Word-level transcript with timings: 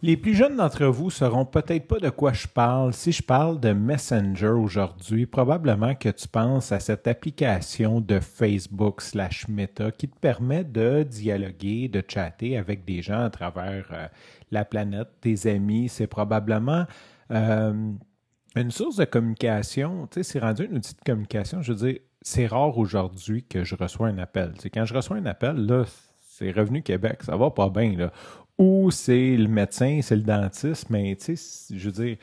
Les 0.00 0.16
plus 0.16 0.34
jeunes 0.34 0.56
d'entre 0.56 0.84
vous 0.84 1.10
sauront 1.10 1.44
peut-être 1.44 1.88
pas 1.88 1.98
de 1.98 2.08
quoi 2.08 2.32
je 2.32 2.46
parle. 2.46 2.92
Si 2.92 3.10
je 3.10 3.20
parle 3.20 3.58
de 3.58 3.72
Messenger 3.72 4.50
aujourd'hui, 4.50 5.26
probablement 5.26 5.96
que 5.96 6.08
tu 6.08 6.28
penses 6.28 6.70
à 6.70 6.78
cette 6.78 7.08
application 7.08 8.00
de 8.00 8.20
Facebook 8.20 9.00
slash 9.00 9.48
Meta 9.48 9.90
qui 9.90 10.08
te 10.08 10.16
permet 10.16 10.62
de 10.62 11.02
dialoguer, 11.02 11.88
de 11.88 12.00
chatter 12.06 12.56
avec 12.56 12.84
des 12.84 13.02
gens 13.02 13.24
à 13.24 13.30
travers 13.30 13.88
euh, 13.90 14.06
la 14.52 14.64
planète, 14.64 15.08
tes 15.20 15.50
amis. 15.50 15.88
C'est 15.88 16.06
probablement 16.06 16.84
euh, 17.32 17.90
une 18.54 18.70
source 18.70 18.98
de 18.98 19.04
communication. 19.04 20.06
Tu 20.12 20.22
sais, 20.22 20.22
c'est 20.22 20.38
rendu 20.38 20.66
une 20.66 20.76
outil 20.76 20.94
de 20.94 21.02
communication. 21.04 21.60
Je 21.60 21.72
veux 21.72 21.88
dire, 21.90 22.00
c'est 22.22 22.46
rare 22.46 22.78
aujourd'hui 22.78 23.42
que 23.42 23.64
je 23.64 23.74
reçois 23.74 24.06
un 24.06 24.18
appel. 24.18 24.52
Quand 24.72 24.84
je 24.84 24.94
reçois 24.94 25.16
un 25.16 25.26
appel, 25.26 25.56
là, 25.56 25.82
c'est 26.20 26.52
Revenu 26.52 26.82
Québec, 26.82 27.24
ça 27.24 27.36
va 27.36 27.50
pas 27.50 27.68
bien. 27.68 27.96
Là 27.96 28.12
ou 28.58 28.90
c'est 28.90 29.36
le 29.36 29.48
médecin, 29.48 30.00
c'est 30.02 30.16
le 30.16 30.22
dentiste, 30.22 30.90
mais 30.90 31.16
tu 31.16 31.36
sais, 31.36 31.76
je 31.76 31.90
veux 31.90 32.04
dire, 32.04 32.16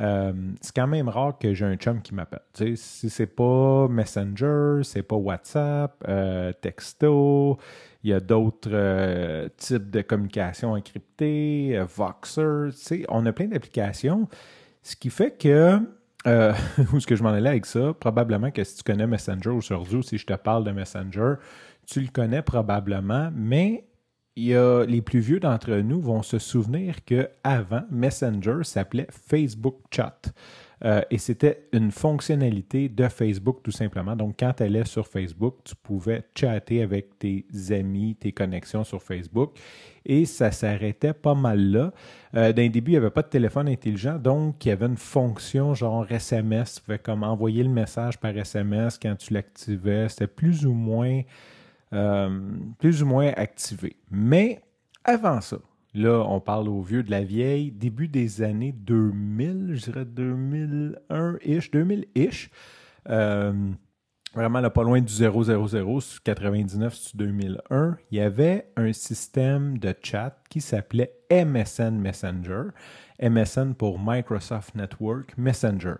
euh, 0.00 0.32
c'est 0.60 0.74
quand 0.74 0.86
même 0.86 1.08
rare 1.08 1.38
que 1.38 1.52
j'ai 1.52 1.66
un 1.66 1.76
chum 1.76 2.00
qui 2.00 2.14
m'appelle. 2.14 2.40
Tu 2.54 2.76
sais, 2.76 2.76
si 2.76 3.10
c'est 3.10 3.26
pas 3.26 3.88
Messenger, 3.88 4.80
c'est 4.84 5.02
pas 5.02 5.16
WhatsApp, 5.16 6.02
euh, 6.08 6.52
texto, 6.52 7.58
il 8.02 8.10
y 8.10 8.12
a 8.14 8.20
d'autres 8.20 8.70
euh, 8.72 9.48
types 9.58 9.90
de 9.90 10.00
communication 10.00 10.72
encryptée, 10.72 11.78
Voxer, 11.94 12.70
tu 12.70 12.76
sais, 12.76 13.04
on 13.08 13.26
a 13.26 13.32
plein 13.32 13.46
d'applications. 13.46 14.28
Ce 14.82 14.96
qui 14.96 15.10
fait 15.10 15.36
que, 15.38 15.76
où 16.26 16.96
est-ce 16.96 17.06
que 17.06 17.16
je 17.16 17.22
m'en 17.22 17.30
allais 17.30 17.50
avec 17.50 17.66
ça? 17.66 17.92
Probablement 17.92 18.50
que 18.50 18.64
si 18.64 18.76
tu 18.76 18.82
connais 18.84 19.06
Messenger 19.06 19.50
aujourd'hui, 19.50 20.02
si 20.02 20.16
je 20.18 20.26
te 20.26 20.34
parle 20.34 20.64
de 20.64 20.70
Messenger, 20.70 21.34
tu 21.86 22.00
le 22.00 22.08
connais 22.08 22.42
probablement, 22.42 23.30
mais 23.34 23.84
il 24.36 24.44
y 24.44 24.54
a, 24.54 24.84
les 24.84 25.02
plus 25.02 25.20
vieux 25.20 25.40
d'entre 25.40 25.70
nous 25.76 26.00
vont 26.00 26.22
se 26.22 26.38
souvenir 26.38 27.04
que 27.04 27.28
avant 27.44 27.82
Messenger 27.90 28.58
s'appelait 28.62 29.08
Facebook 29.10 29.76
Chat. 29.90 30.32
Euh, 30.84 31.00
et 31.10 31.18
c'était 31.18 31.68
une 31.72 31.92
fonctionnalité 31.92 32.88
de 32.88 33.06
Facebook 33.06 33.60
tout 33.62 33.70
simplement. 33.70 34.16
Donc, 34.16 34.34
quand 34.38 34.52
tu 34.56 34.64
allais 34.64 34.84
sur 34.84 35.06
Facebook, 35.06 35.58
tu 35.64 35.76
pouvais 35.76 36.24
chatter 36.34 36.82
avec 36.82 37.18
tes 37.18 37.46
amis, 37.70 38.16
tes 38.18 38.32
connexions 38.32 38.82
sur 38.82 39.00
Facebook. 39.00 39.56
Et 40.04 40.24
ça 40.24 40.50
s'arrêtait 40.50 41.12
pas 41.12 41.34
mal 41.34 41.70
là. 41.70 41.92
Euh, 42.34 42.52
D'un 42.52 42.68
début, 42.68 42.92
il 42.92 42.94
n'y 42.94 42.98
avait 42.98 43.10
pas 43.10 43.22
de 43.22 43.28
téléphone 43.28 43.68
intelligent, 43.68 44.18
donc 44.18 44.64
il 44.64 44.70
y 44.70 44.72
avait 44.72 44.86
une 44.86 44.96
fonction 44.96 45.74
genre 45.74 46.10
SMS. 46.10 46.74
Tu 46.74 46.80
pouvais 46.80 46.98
comme 46.98 47.22
envoyer 47.22 47.62
le 47.62 47.70
message 47.70 48.18
par 48.18 48.36
SMS 48.36 48.98
quand 49.00 49.14
tu 49.14 49.34
l'activais. 49.34 50.08
C'était 50.08 50.26
plus 50.26 50.66
ou 50.66 50.72
moins 50.72 51.22
plus 52.78 53.02
ou 53.02 53.06
moins 53.06 53.32
activé. 53.36 53.96
Mais 54.10 54.62
avant 55.04 55.40
ça, 55.40 55.58
là, 55.94 56.24
on 56.26 56.40
parle 56.40 56.68
au 56.68 56.80
vieux 56.80 57.02
de 57.02 57.10
la 57.10 57.22
vieille, 57.22 57.70
début 57.70 58.08
des 58.08 58.42
années 58.42 58.72
2000, 58.72 59.72
je 59.74 59.90
dirais 59.90 60.04
2001-ish, 60.04 61.70
2000-ish. 61.70 62.50
Euh, 63.08 63.52
vraiment 64.34 64.60
là, 64.60 64.70
pas 64.70 64.82
loin 64.82 65.00
du 65.00 65.12
000, 65.12 65.32
99 66.24 66.94
sur 66.94 67.16
2001, 67.16 67.98
il 68.10 68.18
y 68.18 68.20
avait 68.20 68.70
un 68.76 68.92
système 68.92 69.78
de 69.78 69.94
chat 70.02 70.36
qui 70.48 70.60
s'appelait 70.60 71.12
MSN 71.30 71.98
Messenger. 71.98 72.68
MSN 73.20 73.74
pour 73.74 73.98
Microsoft 74.00 74.74
Network 74.74 75.36
Messenger. 75.36 75.96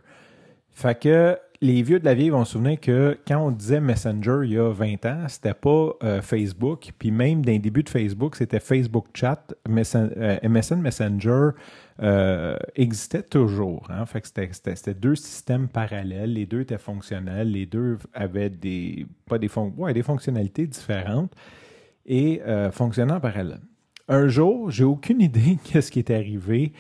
Fait 0.71 0.99
que 0.99 1.39
les 1.63 1.81
vieux 1.83 2.01
de 2.01 2.05
la 2.05 2.15
vieille 2.15 2.31
vont 2.31 2.45
se 2.45 2.53
souvenir 2.53 2.81
que 2.81 3.17
quand 3.27 3.39
on 3.39 3.53
disait 3.53 3.81
Messenger 3.81 4.41
il 4.43 4.55
y 4.55 4.59
a 4.59 4.69
20 4.69 5.07
ans, 5.07 5.25
c'était 5.29 5.55
pas 5.55 5.93
euh, 6.03 6.21
Facebook. 6.21 6.91
Puis 6.99 7.13
même 7.13 7.45
d'un 7.45 7.59
début 7.59 7.85
de 7.85 7.89
Facebook, 7.89 8.35
c'était 8.35 8.59
Facebook 8.59 9.07
Chat. 9.15 9.55
MSN, 9.69 10.11
euh, 10.17 10.77
Messenger 10.77 11.51
euh, 12.03 12.57
existait 12.75 13.23
toujours. 13.23 13.87
Hein. 13.91 14.05
C'était 14.65 14.95
deux 14.95 15.15
systèmes 15.15 15.69
parallèles. 15.69 16.33
Les 16.33 16.47
deux 16.47 16.63
étaient 16.63 16.79
fonctionnels. 16.79 17.53
Les 17.53 17.67
deux 17.67 17.97
avaient 18.13 18.51
des, 18.51 19.07
pas 19.27 19.39
des, 19.39 19.49
des 19.95 20.03
fonctionnalités 20.03 20.67
différentes 20.67 21.33
et 22.05 22.41
fonctionnaient 22.73 23.13
en 23.13 23.21
parallèle. 23.21 23.61
Un 24.09 24.27
jour, 24.27 24.69
j'ai 24.73 24.83
aucune 24.83 25.21
idée 25.21 25.59
qu'est-ce 25.63 25.93
qui 25.93 26.01
est 26.01 26.11
arrivé 26.11 26.73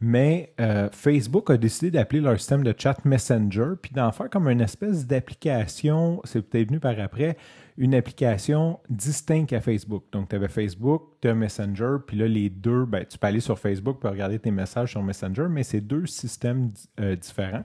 mais 0.00 0.52
euh, 0.60 0.88
Facebook 0.92 1.50
a 1.50 1.56
décidé 1.56 1.90
d'appeler 1.90 2.20
leur 2.20 2.38
système 2.38 2.62
de 2.62 2.74
chat 2.76 3.02
Messenger, 3.04 3.72
puis 3.80 3.92
d'en 3.92 4.12
faire 4.12 4.28
comme 4.28 4.48
une 4.48 4.60
espèce 4.60 5.06
d'application, 5.06 6.20
c'est 6.24 6.42
peut-être 6.42 6.68
venu 6.68 6.80
par 6.80 6.98
après, 7.00 7.36
une 7.78 7.94
application 7.94 8.78
distincte 8.90 9.52
à 9.52 9.60
Facebook. 9.60 10.04
Donc, 10.12 10.28
tu 10.28 10.36
avais 10.36 10.48
Facebook, 10.48 11.02
tu 11.22 11.28
as 11.28 11.34
Messenger, 11.34 11.96
puis 12.06 12.18
là, 12.18 12.28
les 12.28 12.50
deux, 12.50 12.84
ben, 12.84 13.04
tu 13.06 13.18
peux 13.18 13.26
aller 13.26 13.40
sur 13.40 13.58
Facebook 13.58 13.98
pour 14.00 14.10
regarder 14.10 14.38
tes 14.38 14.50
messages 14.50 14.90
sur 14.90 15.02
Messenger, 15.02 15.46
mais 15.48 15.62
c'est 15.62 15.80
deux 15.80 16.06
systèmes 16.06 16.70
euh, 17.00 17.16
différents. 17.16 17.64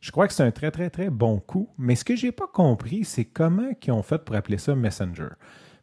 Je 0.00 0.10
crois 0.10 0.26
que 0.26 0.34
c'est 0.34 0.42
un 0.42 0.50
très, 0.50 0.70
très, 0.70 0.90
très 0.90 1.10
bon 1.10 1.38
coup, 1.38 1.68
mais 1.78 1.94
ce 1.94 2.04
que 2.04 2.16
je 2.16 2.26
n'ai 2.26 2.32
pas 2.32 2.48
compris, 2.48 3.04
c'est 3.04 3.24
comment 3.24 3.70
ils 3.84 3.92
ont 3.92 4.02
fait 4.02 4.18
pour 4.18 4.34
appeler 4.34 4.58
ça 4.58 4.74
Messenger. 4.74 5.28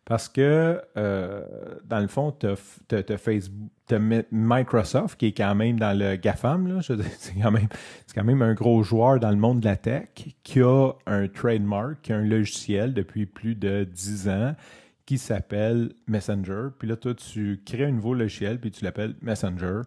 Parce 0.06 0.28
que, 0.28 0.82
euh, 0.98 1.44
dans 1.86 2.00
le 2.00 2.08
fond, 2.08 2.32
tu 2.32 2.48
as, 2.48 4.26
Microsoft 4.32 5.20
qui 5.20 5.28
est 5.28 5.38
quand 5.38 5.54
même 5.54 5.80
dans 5.80 5.98
le 5.98 6.16
GAFAM. 6.16 6.82
C'est 7.20 7.40
quand, 7.40 7.52
même, 7.52 7.68
quand 8.16 8.24
même 8.24 8.42
un 8.42 8.54
gros 8.54 8.82
joueur 8.82 9.20
dans 9.20 9.30
le 9.30 9.38
monde 9.38 9.60
de 9.60 9.66
la 9.66 9.78
tech 9.78 10.08
qui 10.44 10.62
a 10.62 10.92
un 11.06 11.28
trademark, 11.28 12.02
qui 12.02 12.14
a 12.14 12.18
un 12.18 12.26
logiciel 12.26 12.94
depuis 12.94 13.26
plus 13.26 13.56
de 13.56 13.84
10 13.84 14.30
ans 14.30 14.56
qui 15.06 15.18
s'appelle 15.18 15.94
Messenger. 16.08 16.68
Puis 16.78 16.88
là, 16.88 16.96
toi, 16.96 17.14
tu 17.16 17.62
crées 17.66 17.86
un 17.86 17.92
nouveau 17.92 18.14
logiciel, 18.14 18.60
puis 18.60 18.70
tu 18.70 18.84
l'appelles 18.84 19.16
Messenger. 19.22 19.82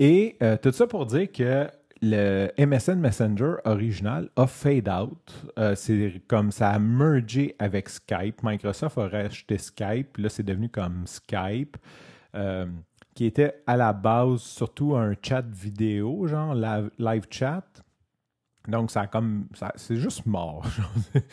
Et 0.00 0.36
euh, 0.42 0.56
tout 0.60 0.72
ça 0.72 0.88
pour 0.88 1.06
dire 1.06 1.30
que 1.30 1.68
le 2.02 2.50
MSN 2.58 2.96
Messenger 2.96 3.54
original 3.64 4.28
a 4.36 4.46
fade 4.48 4.88
out. 4.88 5.32
Euh, 5.56 5.76
c'est 5.76 6.20
comme 6.26 6.50
ça 6.50 6.70
a 6.70 6.78
mergé 6.80 7.54
avec 7.60 7.88
Skype. 7.88 8.42
Microsoft 8.42 8.98
a 8.98 9.06
racheté 9.06 9.56
Skype. 9.56 10.18
Là, 10.18 10.28
c'est 10.28 10.42
devenu 10.42 10.68
comme 10.68 11.06
Skype, 11.06 11.76
euh, 12.34 12.66
qui 13.14 13.26
était 13.26 13.62
à 13.68 13.76
la 13.76 13.92
base 13.92 14.40
surtout 14.40 14.96
un 14.96 15.14
chat 15.22 15.44
vidéo, 15.48 16.26
genre 16.26 16.54
live 16.54 17.26
chat. 17.30 17.64
Donc, 18.68 18.90
ça 18.90 19.02
a 19.02 19.06
comme. 19.06 19.46
c'est 19.76 19.96
juste 19.96 20.24
mort. 20.24 20.64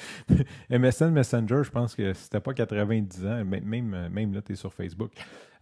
MSN 0.69 1.11
Messenger, 1.11 1.61
je 1.63 1.69
pense 1.69 1.95
que 1.95 2.13
c'était 2.13 2.39
pas 2.39 2.53
90 2.53 3.25
ans. 3.25 3.45
Même, 3.45 4.09
même 4.09 4.33
là, 4.33 4.41
tu 4.41 4.53
es 4.53 4.55
sur 4.55 4.73
Facebook. 4.73 5.11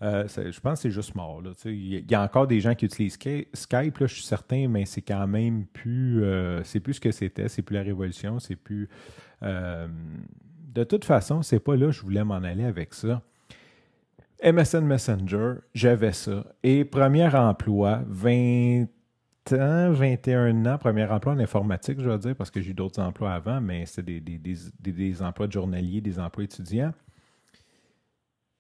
Euh, 0.02 0.28
je 0.28 0.60
pense 0.60 0.80
que 0.80 0.84
c'est 0.84 0.92
juste 0.92 1.16
mort. 1.16 1.42
Il 1.66 2.10
y 2.10 2.16
a 2.16 2.22
encore 2.22 2.48
des 2.48 2.60
gens 2.60 2.76
qui 2.76 2.86
utilisent 2.86 3.18
Skype, 3.54 3.98
là, 3.98 4.08
je 4.08 4.14
suis 4.14 4.24
certain, 4.24 4.68
mais 4.68 4.86
c'est 4.86 5.02
quand 5.02 5.28
même 5.28 5.66
plus. 5.66 6.24
Euh, 6.24 6.64
c'est 6.64 6.80
plus 6.80 6.96
ce 6.96 7.02
que 7.02 7.12
c'était. 7.12 7.50
C'est 7.50 7.64
plus 7.64 7.76
la 7.76 7.84
révolution. 7.84 8.40
C'est 8.40 8.56
plus. 8.56 8.90
Euh, 9.44 9.88
de 10.74 10.84
toute 10.84 11.06
façon, 11.06 11.42
c'est 11.42 11.60
pas 11.60 11.76
là 11.76 11.88
que 11.88 11.92
je 11.92 12.02
voulais 12.02 12.24
m'en 12.24 12.36
aller 12.36 12.64
avec 12.64 12.94
ça. 12.94 13.22
MSN 14.44 14.86
Messenger, 14.86 15.56
j'avais 15.74 16.14
ça. 16.14 16.46
Et 16.62 16.86
premier 16.86 17.34
emploi, 17.36 18.02
20 18.08 18.86
ans, 19.54 19.92
21 19.92 20.66
ans, 20.66 20.78
premier 20.78 21.06
emploi 21.06 21.34
en 21.34 21.40
informatique, 21.40 22.00
je 22.00 22.10
veux 22.10 22.18
dire, 22.18 22.36
parce 22.36 22.52
que 22.52 22.62
j'ai 22.62 22.72
eu 22.72 22.74
d'autres 22.74 23.02
emplois 23.02 23.34
avant, 23.34 23.62
mais 23.62 23.86
c'est 23.86 24.04
des, 24.04 24.20
des, 24.20 25.22
emplois 25.22 25.48
de 25.48 25.52
journalier, 25.52 26.02
des 26.02 26.20
emplois 26.20 26.44
étudiants. 26.44 26.94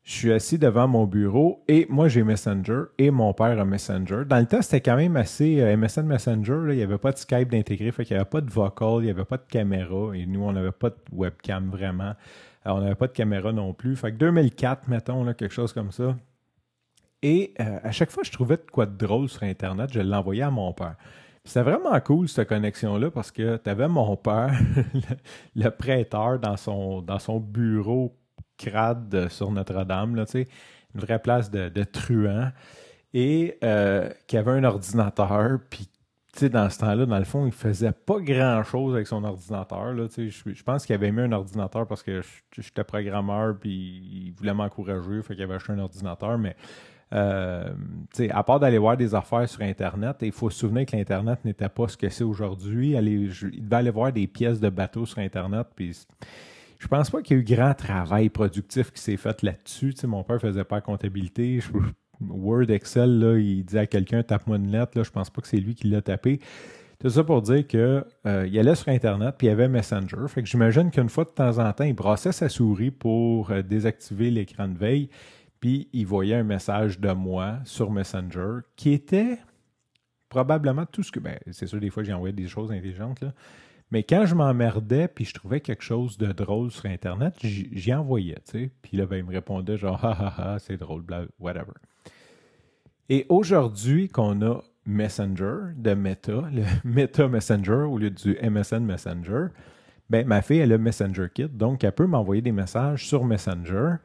Je 0.04 0.13
suis 0.13 0.31
assis 0.31 0.57
devant 0.57 0.88
mon 0.88 1.06
bureau 1.06 1.66
et 1.68 1.86
moi 1.89 2.07
j'ai 2.07 2.24
Messenger 2.24 2.84
et 2.98 3.12
mon 3.12 3.34
père 3.34 3.60
a 3.60 3.66
Messenger. 3.66 4.24
Dans 4.25 4.39
le 4.39 4.45
temps, 4.45 4.62
c'était 4.62 4.80
quand 4.80 4.95
même 4.95 5.18
assez 5.18 5.60
euh, 5.60 5.75
MSN 5.75 6.04
Messenger, 6.04 6.62
il 6.69 6.78
n'y 6.78 6.81
avait 6.84 6.98
pas 6.98 7.12
de 7.12 7.18
Skype 7.18 7.50
d'intégrer, 7.50 7.92
fait 7.92 8.06
qu'il 8.06 8.16
n'y 8.16 8.22
avait 8.22 8.30
pas 8.30 8.39
de 8.39 8.50
vocal, 8.50 9.00
il 9.00 9.04
n'y 9.04 9.10
avait 9.10 9.25
pas 9.25 9.36
de 9.36 9.45
caméra 9.50 10.16
et 10.16 10.25
nous 10.25 10.44
on 10.44 10.54
n'avait 10.54 10.72
pas 10.72 10.92
de 10.92 10.95
webcam 11.12 11.69
vraiment. 11.69 12.13
Alors, 12.68 12.80
on 12.80 12.81
n'avait 12.81 12.95
pas 12.95 13.07
de 13.07 13.13
caméra 13.13 13.54
non 13.54 13.74
plus. 13.74 13.95
Fait 13.95 14.12
que 14.12 14.18
2004, 14.18 14.89
mettons, 14.89 15.24
là, 15.24 15.34
quelque 15.34 15.54
chose 15.54 15.72
comme 15.72 15.94
ça. 15.94 16.18
Et 17.27 17.53
euh, 17.59 17.79
à 17.83 17.91
chaque 17.91 18.09
fois 18.09 18.24
je 18.24 18.31
trouvais 18.31 18.56
de 18.56 18.71
quoi 18.71 18.85
de 18.85 18.95
drôle 18.97 19.27
sur 19.27 19.44
Internet, 19.44 19.89
je 19.91 20.00
l'envoyais 20.00 20.44
à 20.44 20.50
mon 20.50 20.71
père. 20.71 20.95
C'était 21.44 21.62
vraiment 21.62 22.00
cool, 22.00 22.29
cette 22.29 22.47
connexion-là, 22.47 23.12
parce 23.12 23.31
que 23.31 23.57
tu 23.57 23.69
avais 23.69 23.89
mon 23.89 24.15
père, 24.15 24.57
le, 25.56 25.69
prêteur, 25.69 26.39
dans 26.39 26.56
son, 26.56 27.01
dans 27.01 27.19
son 27.19 27.41
bureau 27.41 28.15
crade 28.57 29.27
sur 29.27 29.51
Notre-Dame, 29.51 30.15
une 30.35 31.01
vraie 31.01 31.19
place 31.19 31.51
de, 31.51 31.83
truand, 31.83 32.51
et 33.13 33.57
euh, 33.62 34.09
qui 34.25 34.38
avait 34.38 34.51
un 34.51 34.63
ordinateur, 34.63 35.59
puis 35.69 35.89
dans 36.44 36.69
ce 36.69 36.79
temps-là, 36.79 37.06
dans 37.06 37.19
le 37.19 37.25
fond, 37.25 37.45
il 37.45 37.51
faisait 37.51 37.91
pas 37.91 38.21
grand-chose 38.21 38.95
avec 38.95 39.07
son 39.07 39.24
ordinateur. 39.25 39.94
Je, 40.15 40.29
je 40.29 40.63
pense 40.63 40.85
qu'il 40.85 40.95
avait 40.95 41.12
mis 41.12 41.24
un 41.24 41.31
ordinateur 41.33 41.88
parce 41.88 42.03
que 42.03 42.21
j'étais 42.57 42.83
programmeur 42.83 43.57
puis 43.59 43.71
il 43.71 44.33
voulait 44.38 44.53
m'encourager, 44.53 45.21
fait 45.24 45.33
qu'il 45.33 45.44
avait 45.44 45.56
acheté 45.56 45.74
un 45.74 45.79
ordinateur, 45.79 46.38
mais 46.38 46.56
euh, 47.13 47.74
à 48.31 48.44
part 48.44 48.59
d'aller 48.59 48.77
voir 48.77 48.98
des 48.98 49.15
affaires 49.15 49.48
sur 49.48 49.62
Internet, 49.62 50.18
il 50.21 50.31
faut 50.31 50.50
se 50.50 50.59
souvenir 50.59 50.86
que 50.86 50.95
l'Internet 50.95 51.44
n'était 51.45 51.69
pas 51.69 51.88
ce 51.88 51.95
que 51.95 52.09
c'est 52.09 52.24
aujourd'hui. 52.24 52.92
Il 52.92 53.30
devait 53.63 53.75
aller 53.75 53.92
voir 53.92 54.12
des 54.12 54.27
pièces 54.27 54.59
de 54.59 54.69
bateaux 54.69 55.06
sur 55.06 55.19
Internet, 55.19 55.68
puis 55.75 55.98
je 56.80 56.88
pense 56.88 57.09
pas 57.09 57.21
qu'il 57.21 57.38
y 57.38 57.39
ait 57.39 57.44
eu 57.44 57.45
grand 57.45 57.74
travail 57.74 58.30
productif 58.30 58.92
qui 58.92 59.01
s'est 59.01 59.18
fait 59.18 59.42
là-dessus. 59.42 59.94
mon 60.06 60.24
père 60.24 60.39
faisait 60.39 60.63
pas 60.63 60.81
comptabilité. 60.81 61.59
Word, 62.21 62.69
Excel, 62.69 63.19
là, 63.19 63.38
il 63.38 63.63
dit 63.63 63.77
à 63.77 63.86
quelqu'un 63.86 64.24
tape-moi 64.24 64.57
une 64.57 64.71
lettre. 64.71 64.98
Là, 64.98 65.03
je 65.03 65.12
pense 65.12 65.30
pas 65.30 65.42
que 65.42 65.48
c'est 65.48 65.57
lui 65.57 65.75
qui 65.75 65.88
l'a 65.88 66.01
tapé. 66.01 66.39
Tout 67.00 67.10
ça 67.10 67.24
pour 67.24 67.44
dire 67.44 67.68
qu'il 67.68 67.80
euh, 67.80 68.03
allait 68.25 68.75
sur 68.75 68.88
Internet 68.88 69.36
puis 69.38 69.45
il 69.45 69.50
y 69.51 69.53
avait 69.53 69.68
Messenger. 69.68 70.27
Fait 70.27 70.42
que 70.42 70.50
j'imagine 70.50 70.89
qu'une 70.89 71.10
fois 71.10 71.25
de 71.25 71.30
temps 71.30 71.60
en 71.60 71.71
temps, 71.71 71.83
il 71.83 71.94
brassait 71.94 72.31
sa 72.31 72.50
souris 72.50 72.89
pour 72.89 73.51
euh, 73.51 73.62
désactiver 73.62 74.31
l'écran 74.31 74.68
de 74.68 74.77
veille. 74.77 75.10
Puis 75.59 75.89
il 75.94 76.06
voyait 76.06 76.36
un 76.36 76.44
message 76.44 77.00
de 77.00 77.12
moi 77.12 77.59
sur 77.65 77.92
Messenger 77.92 78.59
qui 78.75 78.92
était 78.92 79.39
probablement 80.30 80.86
tout 80.86 81.04
ce 81.04 81.12
que. 81.12 81.19
Ben, 81.19 81.38
c'est 81.51 81.68
sûr, 81.68 81.80
des 81.80 81.89
fois, 81.89 82.04
j'ai 82.04 82.13
envoyé 82.13 82.33
des 82.33 82.48
choses 82.48 82.71
intelligentes, 82.71 83.21
là. 83.21 83.33
Mais 83.89 84.04
quand 84.04 84.25
je 84.25 84.36
m'emmerdais 84.36 85.07
puis 85.07 85.24
je 85.24 85.33
trouvais 85.33 85.62
quelque 85.62 85.83
chose 85.83 86.18
de 86.18 86.33
drôle 86.33 86.71
sur 86.71 86.88
Internet, 86.88 87.36
j'y 87.42 87.94
envoyais, 87.94 88.36
tu 88.45 88.51
sais. 88.51 88.71
Puis 88.81 88.98
là, 88.98 89.06
ben, 89.06 89.18
il 89.18 89.24
me 89.24 89.31
répondait 89.31 89.77
genre, 89.77 90.04
ha 90.04 90.12
ha 90.12 90.54
ha, 90.54 90.59
c'est 90.59 90.77
drôle, 90.77 91.04
bla, 91.04 91.24
whatever. 91.39 91.71
Et 93.10 93.25
aujourd'hui, 93.30 94.10
qu'on 94.10 94.42
a 94.42 94.62
Messenger 94.86 95.74
de 95.75 95.94
Meta, 95.94 96.50
le 96.51 96.63
Meta 96.83 97.27
Messenger 97.27 97.86
au 97.89 97.98
lieu 97.98 98.10
du 98.10 98.38
MSN 98.42 98.80
Messenger, 98.80 99.48
ben, 100.10 100.27
ma 100.27 100.42
fille, 100.42 100.60
elle 100.60 100.74
a 100.74 100.77
Messenger 100.77 101.27
Kit, 101.33 101.48
donc 101.48 101.83
elle 101.83 101.92
peut 101.94 102.07
m'envoyer 102.07 102.42
des 102.42 102.51
messages 102.51 103.07
sur 103.07 103.25
Messenger. 103.25 103.95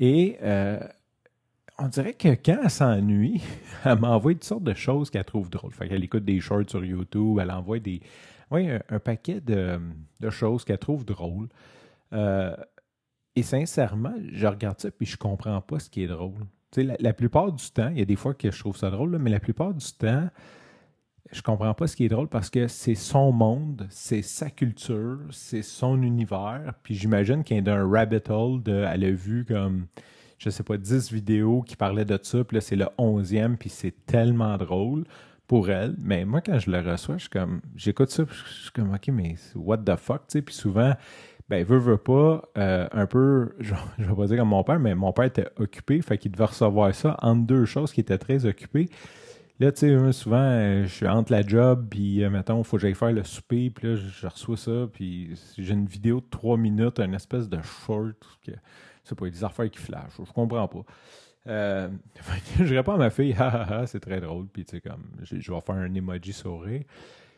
Et 0.00 0.38
euh, 0.42 0.80
on 1.78 1.86
dirait 1.86 2.14
que 2.14 2.28
quand 2.28 2.58
elle 2.64 2.70
s'ennuie, 2.70 3.42
elle 3.84 3.98
m'envoie 3.98 4.32
toutes 4.32 4.44
sortes 4.44 4.64
de 4.64 4.74
choses 4.74 5.10
qu'elle 5.10 5.24
trouve 5.24 5.50
drôles. 5.50 5.72
Fait 5.72 5.88
qu'elle 5.88 6.02
écoute 6.02 6.24
des 6.24 6.40
shorts 6.40 6.70
sur 6.70 6.84
YouTube, 6.84 7.38
elle 7.40 7.50
envoie 7.50 7.78
des, 7.78 8.00
oui, 8.50 8.68
un, 8.88 8.98
paquet 8.98 9.42
de, 9.42 9.78
choses 10.30 10.64
qu'elle 10.64 10.78
trouve 10.78 11.04
drôles. 11.04 11.48
Euh, 12.14 12.56
et 13.36 13.42
sincèrement, 13.42 14.14
je 14.32 14.46
regarde 14.46 14.80
ça 14.80 14.90
puis 14.90 15.06
je 15.06 15.18
comprends 15.18 15.60
pas 15.60 15.78
ce 15.78 15.90
qui 15.90 16.02
est 16.02 16.08
drôle. 16.08 16.46
La, 16.76 16.96
la, 16.98 17.12
plupart 17.12 17.52
du 17.52 17.70
temps, 17.70 17.90
il 17.90 17.98
y 17.98 18.02
a 18.02 18.06
des 18.06 18.16
fois 18.16 18.32
que 18.32 18.50
je 18.50 18.58
trouve 18.58 18.76
ça 18.76 18.90
drôle, 18.90 19.18
mais 19.18 19.30
la 19.30 19.40
plupart 19.40 19.74
du 19.74 19.92
temps, 19.92 20.30
je 21.32 21.42
comprends 21.42 21.74
pas 21.74 21.86
ce 21.86 21.96
qui 21.96 22.04
est 22.04 22.08
drôle 22.08 22.28
parce 22.28 22.50
que 22.50 22.66
c'est 22.66 22.94
son 22.94 23.32
monde, 23.32 23.86
c'est 23.90 24.22
sa 24.22 24.50
culture, 24.50 25.18
c'est 25.30 25.62
son 25.62 26.02
univers. 26.02 26.74
Puis 26.82 26.94
j'imagine 26.94 27.44
qu'il 27.44 27.56
y 27.56 27.58
a 27.60 27.62
d'un 27.62 27.88
rabbit 27.88 28.22
hole 28.28 28.62
de. 28.62 28.84
Elle 28.92 29.04
a 29.04 29.10
vu 29.10 29.44
comme, 29.44 29.86
je 30.38 30.50
sais 30.50 30.62
pas, 30.62 30.76
10 30.76 31.12
vidéos 31.12 31.62
qui 31.62 31.76
parlaient 31.76 32.04
de 32.04 32.18
ça, 32.20 32.42
puis 32.42 32.56
là, 32.56 32.60
c'est 32.60 32.76
le 32.76 32.86
11e, 32.98 33.56
puis 33.56 33.68
c'est 33.68 33.94
tellement 34.06 34.56
drôle 34.56 35.04
pour 35.46 35.70
elle. 35.70 35.94
Mais 36.00 36.24
moi, 36.24 36.40
quand 36.40 36.58
je 36.58 36.70
le 36.70 36.78
reçois, 36.80 37.16
je 37.16 37.22
suis 37.22 37.30
comme, 37.30 37.60
j'écoute 37.76 38.10
ça, 38.10 38.24
je 38.28 38.62
suis 38.62 38.70
comme, 38.70 38.92
OK, 38.92 39.08
mais 39.08 39.34
what 39.54 39.78
the 39.78 39.96
fuck, 39.96 40.26
tu 40.26 40.38
sais. 40.38 40.42
Puis 40.42 40.54
souvent, 40.54 40.94
ben, 41.48 41.64
veut, 41.64 41.78
veut 41.78 41.96
pas, 41.96 42.48
euh, 42.58 42.88
un 42.92 43.06
peu, 43.06 43.54
je, 43.60 43.74
je 43.98 44.04
vais 44.04 44.14
pas 44.14 44.26
dire 44.26 44.38
comme 44.38 44.48
mon 44.48 44.64
père, 44.64 44.80
mais 44.80 44.94
mon 44.96 45.12
père 45.12 45.26
était 45.26 45.48
occupé, 45.58 46.02
fait 46.02 46.18
qu'il 46.18 46.32
devait 46.32 46.44
recevoir 46.44 46.92
ça 46.94 47.16
entre 47.22 47.46
deux 47.46 47.66
choses 47.66 47.92
qui 47.92 48.00
étaient 48.00 48.18
très 48.18 48.46
occupées. 48.46 48.88
Là, 49.60 49.70
tu 49.72 49.80
sais, 49.80 50.12
souvent, 50.12 50.38
euh, 50.38 50.84
je 50.84 50.88
suis 50.88 51.06
entre 51.06 51.32
la 51.32 51.42
job, 51.42 51.86
puis, 51.90 52.24
euh, 52.24 52.30
mettons, 52.30 52.58
il 52.62 52.64
faut 52.64 52.78
que 52.78 52.80
j'aille 52.80 52.94
faire 52.94 53.12
le 53.12 53.24
souper, 53.24 53.68
puis 53.68 53.88
là, 53.88 53.94
je 53.94 54.26
reçois 54.26 54.56
ça, 54.56 54.88
puis 54.90 55.38
j'ai 55.58 55.74
une 55.74 55.84
vidéo 55.84 56.20
de 56.20 56.26
trois 56.30 56.56
minutes, 56.56 56.98
une 56.98 57.12
espèce 57.12 57.46
de 57.46 57.60
short, 57.60 58.16
que, 58.42 58.52
c'est 59.04 59.18
pas, 59.18 59.28
des 59.28 59.44
affaires 59.44 59.70
qui 59.70 59.78
flashent, 59.78 60.16
je 60.18 60.32
comprends 60.32 60.66
pas. 60.66 60.82
Euh, 61.46 61.90
je 62.58 62.74
réponds 62.74 62.92
à 62.92 62.96
ma 62.96 63.10
fille, 63.10 63.34
ha 63.34 63.48
ha 63.48 63.80
ha, 63.80 63.86
c'est 63.86 64.00
très 64.00 64.18
drôle, 64.22 64.46
puis 64.46 64.64
tu 64.64 64.76
sais, 64.76 64.80
comme, 64.80 65.04
je, 65.20 65.36
vais 65.36 65.60
faire 65.60 65.74
un 65.74 65.94
emoji 65.94 66.32
sourire. 66.32 66.82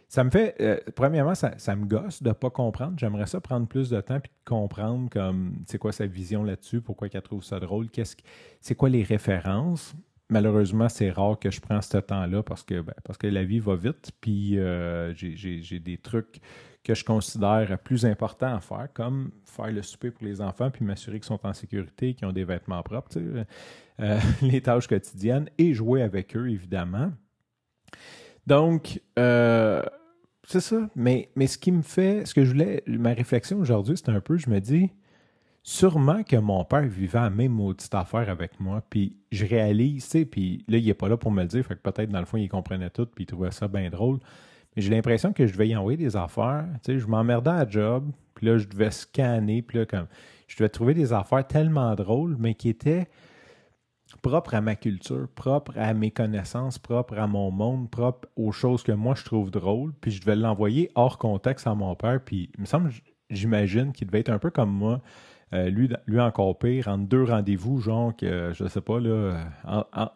Ça 0.08 0.22
me 0.22 0.30
fait, 0.30 0.84
premièrement, 0.94 1.34
ça, 1.34 1.74
me 1.74 1.86
gosse 1.86 2.22
de 2.22 2.28
ne 2.28 2.34
pas 2.34 2.50
comprendre. 2.50 2.98
J'aimerais 2.98 3.26
ça 3.26 3.40
prendre 3.40 3.66
plus 3.66 3.88
de 3.88 3.98
temps 4.02 4.20
puis 4.20 4.30
de 4.30 4.48
comprendre 4.48 5.08
comme 5.08 5.54
c'est 5.66 5.78
quoi 5.78 5.90
sa 5.90 6.06
vision 6.06 6.44
là-dessus, 6.44 6.82
pourquoi 6.82 7.08
elle 7.10 7.22
trouve 7.22 7.42
ça 7.42 7.58
drôle, 7.58 7.88
qu'est-ce, 7.88 8.14
c'est 8.60 8.74
quoi 8.74 8.90
les 8.90 9.02
références 9.02 9.96
malheureusement, 10.28 10.88
c'est 10.88 11.10
rare 11.10 11.38
que 11.38 11.50
je 11.50 11.60
prenne 11.60 11.82
ce 11.82 11.98
temps-là 11.98 12.42
parce 12.42 12.62
que, 12.62 12.80
ben, 12.80 12.94
parce 13.04 13.18
que 13.18 13.26
la 13.26 13.44
vie 13.44 13.60
va 13.60 13.76
vite. 13.76 14.12
Puis 14.20 14.58
euh, 14.58 15.14
j'ai 15.14 15.80
des 15.80 15.98
trucs 15.98 16.40
que 16.84 16.94
je 16.94 17.04
considère 17.04 17.78
plus 17.78 18.04
importants 18.04 18.56
à 18.56 18.60
faire, 18.60 18.88
comme 18.92 19.30
faire 19.44 19.70
le 19.70 19.82
souper 19.82 20.10
pour 20.10 20.24
les 20.24 20.40
enfants, 20.40 20.70
puis 20.70 20.84
m'assurer 20.84 21.20
qu'ils 21.20 21.26
sont 21.26 21.46
en 21.46 21.52
sécurité, 21.52 22.14
qu'ils 22.14 22.26
ont 22.26 22.32
des 22.32 22.44
vêtements 22.44 22.82
propres, 22.82 23.16
euh, 23.18 24.20
les 24.42 24.60
tâches 24.60 24.88
quotidiennes, 24.88 25.48
et 25.58 25.74
jouer 25.74 26.02
avec 26.02 26.36
eux, 26.36 26.50
évidemment. 26.50 27.12
Donc, 28.48 29.00
euh, 29.18 29.82
c'est 30.44 30.60
ça. 30.60 30.90
Mais, 30.96 31.30
mais 31.36 31.46
ce 31.46 31.56
qui 31.56 31.70
me 31.70 31.82
fait, 31.82 32.26
ce 32.26 32.34
que 32.34 32.44
je 32.44 32.50
voulais, 32.50 32.82
ma 32.86 33.12
réflexion 33.12 33.58
aujourd'hui, 33.58 33.96
c'est 33.96 34.08
un 34.08 34.20
peu, 34.20 34.36
je 34.36 34.50
me 34.50 34.60
dis, 34.60 34.90
sûrement 35.62 36.22
que 36.24 36.36
mon 36.36 36.64
père 36.64 36.82
vivait 36.82 37.20
la 37.20 37.30
même 37.30 37.52
maudite 37.52 37.94
affaire 37.94 38.28
avec 38.28 38.58
moi, 38.58 38.82
puis 38.88 39.16
je 39.30 39.46
réalise, 39.46 40.04
tu 40.04 40.10
sais, 40.10 40.24
puis 40.24 40.64
là, 40.68 40.78
il 40.78 40.86
n'est 40.86 40.94
pas 40.94 41.08
là 41.08 41.16
pour 41.16 41.30
me 41.30 41.42
le 41.42 41.48
dire, 41.48 41.64
fait 41.64 41.76
que 41.76 41.80
peut-être 41.80 42.10
dans 42.10 42.20
le 42.20 42.26
fond, 42.26 42.36
il 42.36 42.48
comprenait 42.48 42.90
tout, 42.90 43.06
puis 43.06 43.24
il 43.24 43.26
trouvait 43.26 43.52
ça 43.52 43.68
bien 43.68 43.88
drôle. 43.88 44.18
Mais 44.74 44.82
j'ai 44.82 44.90
l'impression 44.90 45.32
que 45.32 45.46
je 45.46 45.52
devais 45.52 45.68
y 45.68 45.76
envoyer 45.76 45.98
des 45.98 46.16
affaires, 46.16 46.66
tu 46.82 46.92
sais, 46.92 46.98
je 46.98 47.06
m'emmerdais 47.06 47.50
à 47.50 47.68
job, 47.68 48.10
puis 48.34 48.46
là, 48.46 48.58
je 48.58 48.66
devais 48.66 48.90
scanner, 48.90 49.62
puis 49.62 49.78
là, 49.78 49.86
comme, 49.86 50.06
je 50.48 50.56
devais 50.56 50.68
trouver 50.68 50.94
des 50.94 51.12
affaires 51.12 51.46
tellement 51.46 51.94
drôles, 51.94 52.36
mais 52.38 52.54
qui 52.54 52.68
étaient 52.68 53.08
propres 54.20 54.54
à 54.54 54.60
ma 54.60 54.74
culture, 54.74 55.28
propres 55.34 55.72
à 55.76 55.94
mes 55.94 56.10
connaissances, 56.10 56.78
propres 56.78 57.18
à 57.18 57.26
mon 57.26 57.50
monde, 57.50 57.88
propres 57.88 58.28
aux 58.36 58.52
choses 58.52 58.82
que 58.82 58.92
moi, 58.92 59.14
je 59.14 59.24
trouve 59.24 59.50
drôles, 59.50 59.92
puis 60.00 60.10
je 60.10 60.20
devais 60.20 60.36
l'envoyer 60.36 60.90
hors 60.96 61.18
contexte 61.18 61.66
à 61.66 61.74
mon 61.74 61.94
père, 61.94 62.20
puis 62.22 62.50
il 62.54 62.60
me 62.60 62.66
semble, 62.66 62.90
j'imagine 63.30 63.92
qu'il 63.92 64.08
devait 64.08 64.20
être 64.20 64.30
un 64.30 64.38
peu 64.38 64.50
comme 64.50 64.70
moi, 64.70 65.00
euh, 65.54 65.68
lui, 65.68 65.90
lui 66.06 66.20
encore 66.20 66.58
pire, 66.58 66.88
entre 66.88 67.06
deux 67.06 67.24
rendez-vous, 67.24 67.80
genre 67.80 68.16
que, 68.16 68.52
je 68.54 68.66
sais 68.66 68.80
pas, 68.80 68.98
là, 68.98 69.52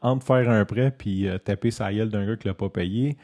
entre 0.00 0.26
faire 0.26 0.48
un 0.48 0.64
prêt 0.64 0.90
puis 0.90 1.28
euh, 1.28 1.36
taper 1.38 1.70
sa 1.70 1.92
gueule 1.92 2.08
d'un 2.08 2.26
gars 2.26 2.36
qui 2.36 2.48
l'a 2.48 2.54
pas 2.54 2.70
payé. 2.70 3.18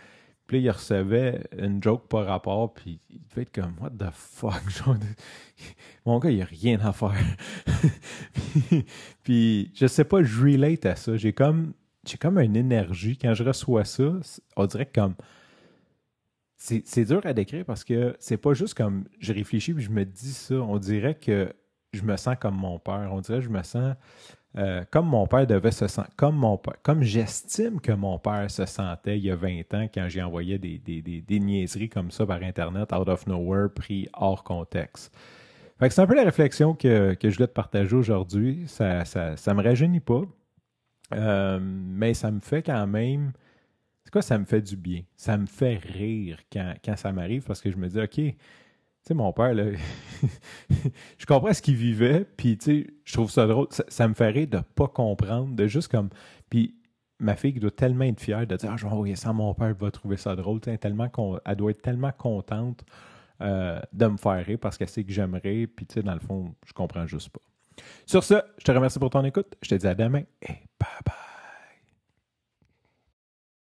Puis 0.47 0.59
là, 0.59 0.63
il 0.63 0.71
recevait 0.71 1.45
une 1.57 1.83
joke 1.83 2.09
par 2.09 2.27
rapport, 2.27 2.75
puis 2.75 3.01
il 3.09 3.21
devait 3.31 3.43
être 3.43 3.53
comme, 3.53 3.75
what 3.81 3.91
the 3.91 4.11
fuck, 4.13 4.69
genre, 4.69 4.97
mon 6.05 6.19
gars, 6.19 6.31
il 6.31 6.43
a 6.43 6.45
rien 6.45 6.79
à 6.81 6.93
faire. 6.93 7.15
puis, 9.23 9.73
je 9.75 9.87
sais 9.87 10.05
pas, 10.05 10.23
je 10.23 10.43
relate 10.43 10.85
à 10.85 10.97
ça. 10.97 11.17
J'ai 11.17 11.33
comme, 11.33 11.73
j'ai 12.07 12.19
comme 12.19 12.39
une 12.39 12.57
énergie. 12.57 13.17
Quand 13.17 13.33
je 13.33 13.45
reçois 13.45 13.85
ça, 13.85 14.13
on 14.57 14.67
dirait 14.67 14.91
comme, 14.93 15.15
c'est 16.59 17.05
dur 17.05 17.21
à 17.25 17.33
décrire 17.33 17.65
parce 17.65 17.83
que 17.83 18.15
c'est 18.21 18.37
pas 18.37 18.55
juste 18.55 18.75
comme 18.75 19.05
je 19.19 19.33
réfléchis 19.33 19.75
puis 19.75 19.83
je 19.83 19.91
me 19.91 20.05
dis 20.05 20.33
ça. 20.33 20.55
On 20.55 20.79
dirait 20.79 21.17
que 21.17 21.53
je 21.93 22.03
me 22.03 22.17
sens 22.17 22.37
comme 22.41 22.57
mon 22.57 22.79
père. 22.79 23.09
On 23.13 23.21
dirait 23.21 23.39
que 23.39 23.45
je 23.45 23.51
me 23.51 23.63
sens 23.63 23.95
euh, 24.59 24.85
comme 24.91 25.07
mon 25.07 25.27
père 25.27 25.47
devait 25.47 25.71
se 25.71 25.87
sentir, 25.87 26.15
comme 26.17 26.37
mon 26.37 26.61
comme 26.83 27.03
j'estime 27.03 27.81
que 27.81 27.93
mon 27.93 28.19
père 28.19 28.51
se 28.51 28.67
sentait 28.67 29.17
il 29.17 29.25
y 29.25 29.31
a 29.31 29.37
20 29.37 29.73
ans 29.73 29.89
quand 29.93 30.09
j'ai 30.09 30.23
envoyé 30.23 30.59
des, 30.59 31.41
niaiseries 31.41 31.89
comme 31.89 32.11
ça 32.11 32.27
par 32.27 32.43
Internet, 32.43 32.93
out 32.93 33.09
of 33.09 33.27
nowhere, 33.27 33.71
pris 33.71 34.09
hors 34.13 34.45
contexte. 34.45 35.15
c'est 35.81 35.99
un 36.01 36.07
peu 36.07 36.15
la 36.15 36.25
réflexion 36.25 36.75
que, 36.75 37.17
je 37.23 37.29
voulais 37.31 37.47
te 37.47 37.53
partager 37.53 37.97
aujourd'hui. 37.97 38.65
Ça, 38.67 39.07
ça, 39.07 39.55
me 39.55 39.63
rajeunit 39.63 40.01
pas, 40.01 40.23
euh, 41.15 41.59
mais 41.63 42.13
ça 42.13 42.31
me 42.31 42.41
fait 42.41 42.63
quand 42.63 42.87
même. 42.87 43.33
C'est 44.05 44.11
quoi, 44.11 44.21
ça 44.21 44.37
me 44.37 44.45
fait 44.45 44.61
du 44.61 44.77
bien. 44.77 45.01
Ça 45.17 45.39
me 45.39 45.47
fait 45.47 45.77
rire 45.77 46.39
quand, 46.53 46.97
ça 46.97 47.11
m'arrive 47.13 47.45
parce 47.45 47.63
que 47.63 47.71
je 47.71 47.77
me 47.79 47.89
dis, 47.89 48.01
OK, 48.01 48.37
sais, 49.05 49.15
mon 49.15 49.33
père, 49.33 49.55
là, 49.55 49.65
je 51.19 51.27
comprends 51.27 51.53
ce 51.53 51.63
qu'il 51.63 51.77
vivait, 51.77 52.25
puis 52.37 52.59
je 53.05 53.13
trouve 53.13 53.31
ça 53.31 53.47
drôle. 53.47 53.69
Ça, 53.71 54.09
me 54.09 54.15
ferait 54.15 54.47
de 54.47 54.61
pas 54.75 54.89
comprendre, 54.89 55.55
de 55.55 55.67
juste 55.67 55.89
comme. 55.89 56.11
Puis 56.51 56.77
ma 57.19 57.37
fille 57.37 57.53
doit 57.55 57.71
tellement 57.71 58.05
être 58.05 58.21
fière 58.21 58.47
de 58.47 58.57
dire 58.57 58.71
Ah, 58.73 58.77
je 58.77 58.85
vais 58.85 58.93
envoyer 58.93 59.17
ça 59.17 59.33
mon 59.33 59.55
père, 59.55 59.75
va 59.75 59.91
trouver 59.91 60.17
ça 60.17 60.37
drôle. 60.37 60.61
Tellement 60.61 61.11
elle 61.45 61.57
doit 61.57 61.71
être 61.71 61.83
tellement 61.83 62.13
contente 62.13 62.85
euh, 63.41 63.81
de 63.93 64.07
me 64.07 64.17
faire 64.17 64.45
rire 64.45 64.59
parce 64.61 64.79
qu'elle 64.79 64.89
sait 64.89 65.05
que 65.05 65.13
j'aimerais, 65.13 65.67
puis 65.67 65.87
dans 66.03 66.15
le 66.15 66.21
fond, 66.21 66.55
je 66.65 66.73
comprends 66.73 67.07
juste 67.07 67.31
pas. 67.31 67.41
Sur 68.07 68.23
ce, 68.23 68.35
je 68.59 68.65
te 68.65 68.73
remercie 68.73 68.99
pour 68.99 69.11
ton 69.11 69.25
écoute. 69.25 69.57
Je 69.63 69.71
te 69.71 69.75
dis 69.75 69.87
à 69.87 69.95
demain 69.95 70.23
et 70.43 70.53
bye 70.79 70.89
bye. 71.05 71.22